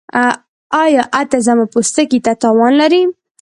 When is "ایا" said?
0.83-1.03